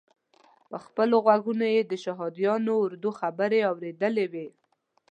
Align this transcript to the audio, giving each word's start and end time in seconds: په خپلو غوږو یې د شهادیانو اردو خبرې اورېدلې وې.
په 0.69 0.77
خپلو 0.85 1.15
غوږو 1.25 1.53
یې 1.75 1.81
د 1.91 1.93
شهادیانو 2.03 2.71
اردو 2.85 3.09
خبرې 3.19 3.59
اورېدلې 3.69 4.25
وې. 4.33 4.47